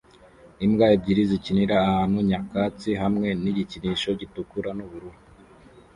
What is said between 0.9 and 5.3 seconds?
ebyiri zikinira ahantu nyakatsi hamwe nigikinisho gitukura nubururu